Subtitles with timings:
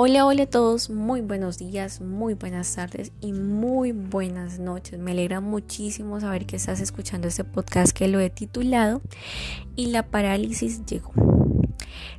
[0.00, 4.96] Hola, hola a todos, muy buenos días, muy buenas tardes y muy buenas noches.
[4.96, 9.02] Me alegra muchísimo saber que estás escuchando este podcast que lo he titulado
[9.74, 11.10] Y la parálisis llegó.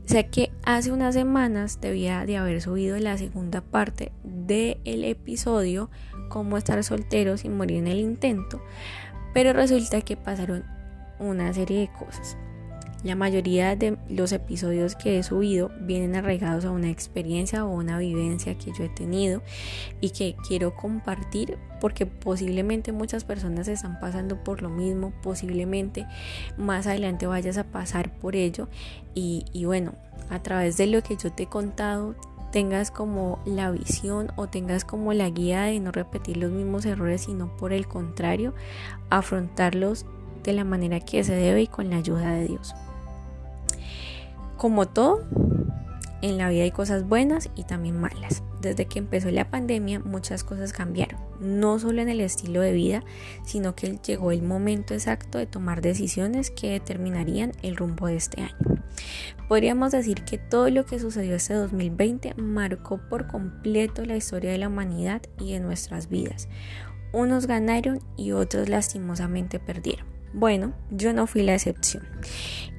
[0.03, 5.89] Sé que hace unas semanas debía de haber subido la segunda parte del episodio
[6.27, 8.61] Cómo estar soltero sin morir en el intento,
[9.33, 10.65] pero resulta que pasaron
[11.17, 12.35] una serie de cosas.
[13.01, 17.97] La mayoría de los episodios que he subido vienen arraigados a una experiencia o una
[17.97, 19.41] vivencia que yo he tenido
[20.01, 26.07] y que quiero compartir porque posiblemente muchas personas están pasando por lo mismo, posiblemente
[26.57, 28.67] más adelante vayas a pasar por ello
[29.15, 29.93] y, y bueno,
[30.29, 32.15] a través de lo que yo te he contado
[32.51, 37.21] tengas como la visión o tengas como la guía de no repetir los mismos errores,
[37.21, 38.53] sino por el contrario,
[39.09, 40.05] afrontarlos
[40.43, 42.73] de la manera que se debe y con la ayuda de Dios.
[44.59, 45.23] Como todo,
[46.21, 48.43] en la vida hay cosas buenas y también malas.
[48.59, 53.01] Desde que empezó la pandemia muchas cosas cambiaron, no solo en el estilo de vida,
[53.45, 58.41] sino que llegó el momento exacto de tomar decisiones que determinarían el rumbo de este
[58.41, 58.83] año.
[59.47, 64.57] Podríamos decir que todo lo que sucedió este 2020 marcó por completo la historia de
[64.57, 66.49] la humanidad y de nuestras vidas.
[67.13, 70.18] Unos ganaron y otros lastimosamente perdieron.
[70.33, 72.03] Bueno, yo no fui la excepción.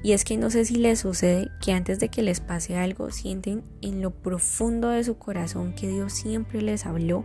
[0.03, 3.11] Y es que no sé si les sucede que antes de que les pase algo
[3.11, 7.23] sienten en lo profundo de su corazón que Dios siempre les habló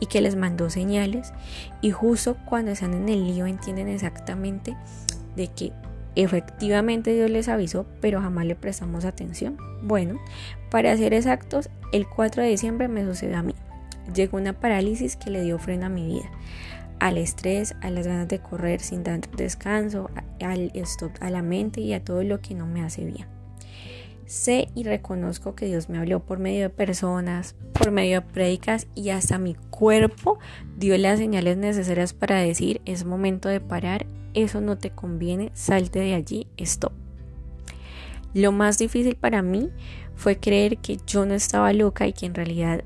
[0.00, 1.32] y que les mandó señales
[1.82, 4.74] y justo cuando están en el lío entienden exactamente
[5.36, 5.72] de que
[6.16, 9.58] efectivamente Dios les avisó pero jamás le prestamos atención.
[9.82, 10.18] Bueno,
[10.70, 13.54] para ser exactos, el 4 de diciembre me sucedió a mí.
[14.14, 16.30] Llegó una parálisis que le dio freno a mi vida
[17.00, 21.80] al estrés, a las ganas de correr sin dar descanso, al stop a la mente
[21.80, 23.26] y a todo lo que no me hace bien.
[24.26, 28.86] Sé y reconozco que Dios me habló por medio de personas, por medio de prédicas
[28.94, 30.38] y hasta mi cuerpo
[30.78, 36.00] dio las señales necesarias para decir es momento de parar, eso no te conviene, salte
[36.00, 36.92] de allí, stop.
[38.32, 39.70] Lo más difícil para mí
[40.16, 42.82] fue creer que yo no estaba loca y que en realidad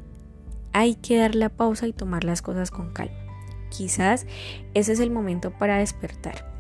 [0.73, 3.28] hay que dar la pausa y tomar las cosas con calma.
[3.71, 4.27] Quizás
[4.75, 6.51] ese es el momento para despertar.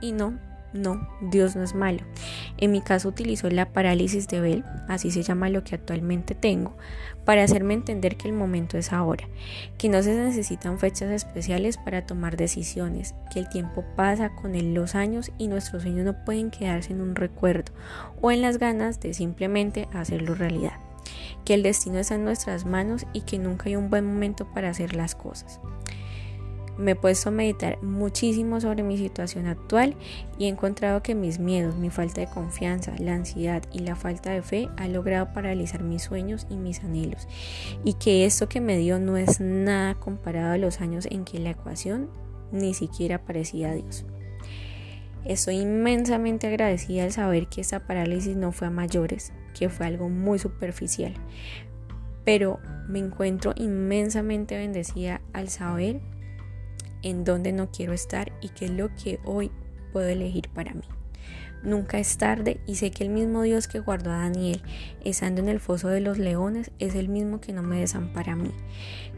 [0.00, 0.38] Y no,
[0.72, 2.00] no, Dios no es malo.
[2.56, 6.76] En mi caso utilizó la parálisis de Bell, así se llama lo que actualmente tengo,
[7.24, 9.28] para hacerme entender que el momento es ahora,
[9.78, 14.94] que no se necesitan fechas especiales para tomar decisiones, que el tiempo pasa con los
[14.94, 17.72] años y nuestros sueños no pueden quedarse en un recuerdo
[18.20, 20.78] o en las ganas de simplemente hacerlo realidad,
[21.44, 24.70] que el destino está en nuestras manos y que nunca hay un buen momento para
[24.70, 25.60] hacer las cosas.
[26.80, 29.96] Me he puesto a meditar muchísimo sobre mi situación actual
[30.38, 34.30] y he encontrado que mis miedos, mi falta de confianza, la ansiedad y la falta
[34.30, 37.28] de fe han logrado paralizar mis sueños y mis anhelos
[37.84, 41.38] y que esto que me dio no es nada comparado a los años en que
[41.38, 42.08] la ecuación
[42.50, 44.06] ni siquiera parecía a Dios.
[45.26, 50.08] Estoy inmensamente agradecida al saber que esta parálisis no fue a mayores, que fue algo
[50.08, 51.12] muy superficial,
[52.24, 52.58] pero
[52.88, 56.00] me encuentro inmensamente bendecida al saber
[57.02, 59.50] en dónde no quiero estar y qué es lo que hoy
[59.92, 60.84] puedo elegir para mí.
[61.62, 64.62] Nunca es tarde y sé que el mismo Dios que guardó a Daniel
[65.04, 68.36] estando en el foso de los leones es el mismo que no me desampara a
[68.36, 68.52] mí.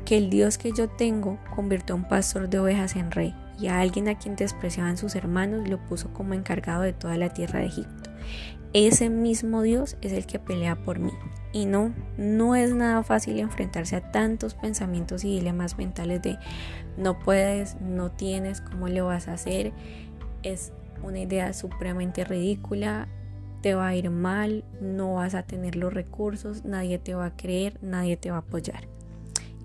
[0.05, 3.69] Que el Dios que yo tengo convirtió a un pastor de ovejas en rey y
[3.69, 7.61] a alguien a quien despreciaban sus hermanos lo puso como encargado de toda la tierra
[7.61, 8.11] de Egipto.
[8.75, 11.13] Ese mismo Dios es el que pelea por mí.
[11.53, 16.39] Y no, no es nada fácil enfrentarse a tantos pensamientos y dilemas mentales de
[16.97, 19.73] no puedes, no tienes, cómo lo vas a hacer.
[20.43, 20.73] Es
[21.03, 23.09] una idea supremamente ridícula,
[23.61, 27.37] te va a ir mal, no vas a tener los recursos, nadie te va a
[27.37, 28.89] creer, nadie te va a apoyar.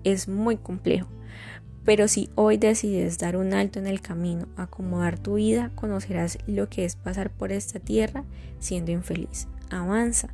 [0.04, 1.08] Es muy complejo.
[1.88, 6.68] Pero si hoy decides dar un alto en el camino, acomodar tu vida, conocerás lo
[6.68, 8.24] que es pasar por esta tierra
[8.58, 9.48] siendo infeliz.
[9.70, 10.28] Avanza.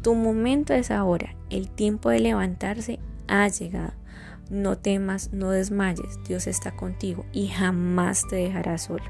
[0.00, 1.36] Tu momento es ahora.
[1.50, 3.92] El tiempo de levantarse ha llegado.
[4.48, 6.18] No temas, no desmayes.
[6.26, 9.04] Dios está contigo y jamás te dejará solo.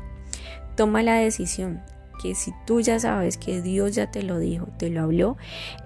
[0.75, 1.81] Toma la decisión
[2.21, 5.37] que si tú ya sabes que Dios ya te lo dijo, te lo habló,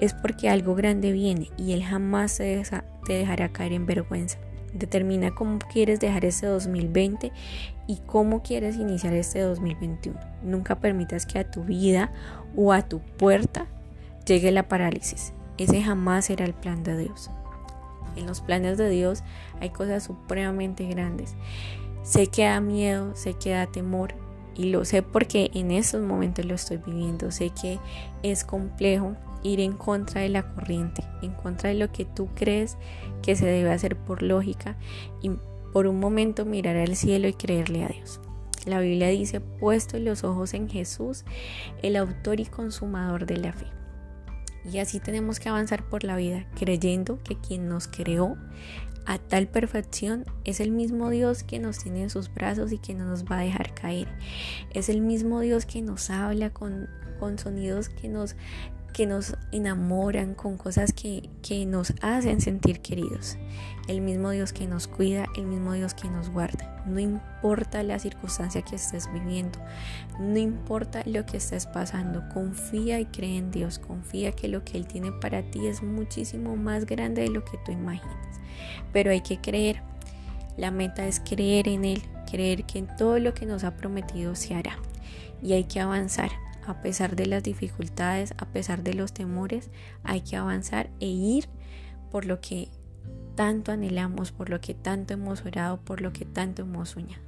[0.00, 2.62] es porque algo grande viene y Él jamás te,
[3.04, 4.38] te dejará caer en vergüenza.
[4.72, 7.32] Determina cómo quieres dejar este 2020
[7.86, 10.18] y cómo quieres iniciar este 2021.
[10.42, 12.12] Nunca permitas que a tu vida
[12.56, 13.66] o a tu puerta
[14.26, 15.32] llegue la parálisis.
[15.56, 17.30] Ese jamás será el plan de Dios.
[18.16, 19.22] En los planes de Dios
[19.60, 21.34] hay cosas supremamente grandes.
[22.02, 24.14] Sé que da miedo, sé que da temor
[24.54, 27.30] y lo sé porque en estos momentos lo estoy viviendo.
[27.30, 27.78] Sé que
[28.22, 32.76] es complejo, ir en contra de la corriente, en contra de lo que tú crees
[33.22, 34.76] que se debe hacer por lógica
[35.22, 35.30] y
[35.72, 38.20] por un momento mirar al cielo y creerle a Dios.
[38.66, 41.24] La Biblia dice, puesto los ojos en Jesús,
[41.82, 43.66] el autor y consumador de la fe.
[44.70, 48.36] Y así tenemos que avanzar por la vida, creyendo que quien nos creó
[49.06, 52.94] a tal perfección es el mismo Dios que nos tiene en sus brazos y que
[52.94, 54.08] no nos va a dejar caer.
[54.74, 58.36] Es el mismo Dios que nos habla con, con sonidos que nos
[58.92, 63.36] que nos enamoran, con cosas que, que nos hacen sentir queridos.
[63.86, 66.82] El mismo Dios que nos cuida, el mismo Dios que nos guarda.
[66.86, 69.58] No importa la circunstancia que estés viviendo,
[70.18, 74.78] no importa lo que estés pasando, confía y cree en Dios, confía que lo que
[74.78, 78.40] Él tiene para ti es muchísimo más grande de lo que tú imaginas.
[78.92, 79.82] Pero hay que creer,
[80.56, 84.54] la meta es creer en Él, creer que todo lo que nos ha prometido se
[84.54, 84.78] hará.
[85.40, 86.30] Y hay que avanzar,
[86.68, 89.70] a pesar de las dificultades, a pesar de los temores,
[90.04, 91.48] hay que avanzar e ir
[92.10, 92.68] por lo que
[93.34, 97.22] tanto anhelamos, por lo que tanto hemos orado, por lo que tanto hemos soñado.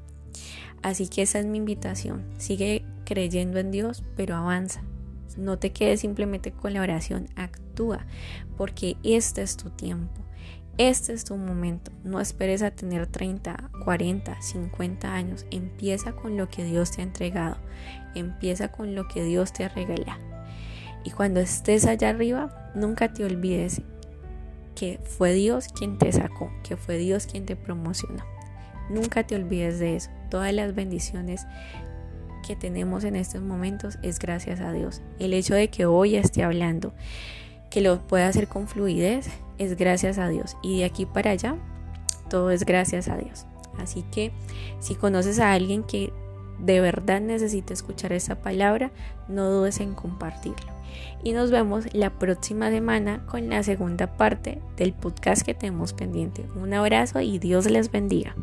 [0.83, 2.25] Así que esa es mi invitación.
[2.37, 4.83] Sigue creyendo en Dios, pero avanza.
[5.39, 8.05] No te quedes simplemente con la oración, actúa,
[8.59, 10.21] porque este es tu tiempo.
[10.81, 11.93] Este es tu momento.
[12.05, 15.45] No esperes a tener 30, 40, 50 años.
[15.51, 17.59] Empieza con lo que Dios te ha entregado.
[18.15, 20.19] Empieza con lo que Dios te ha regalado.
[21.05, 23.83] Y cuando estés allá arriba, nunca te olvides
[24.75, 28.25] que fue Dios quien te sacó, que fue Dios quien te promocionó.
[28.89, 30.09] Nunca te olvides de eso.
[30.31, 31.47] Todas las bendiciones
[32.47, 35.03] que tenemos en estos momentos es gracias a Dios.
[35.19, 36.95] El hecho de que hoy esté hablando,
[37.69, 39.29] que lo pueda hacer con fluidez,
[39.61, 40.57] es gracias a Dios.
[40.63, 41.57] Y de aquí para allá,
[42.29, 43.47] todo es gracias a Dios.
[43.79, 44.33] Así que
[44.81, 46.13] si conoces a alguien que
[46.59, 48.91] de verdad necesita escuchar esa palabra,
[49.29, 50.73] no dudes en compartirlo.
[51.23, 56.47] Y nos vemos la próxima semana con la segunda parte del podcast que tenemos pendiente.
[56.57, 58.35] Un abrazo y Dios les bendiga.